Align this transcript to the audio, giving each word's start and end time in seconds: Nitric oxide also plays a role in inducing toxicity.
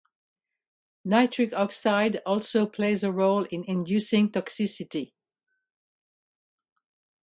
Nitric 1.05 1.53
oxide 1.53 2.23
also 2.25 2.65
plays 2.65 3.03
a 3.03 3.11
role 3.11 3.43
in 3.51 3.63
inducing 3.65 4.31
toxicity. 4.31 5.11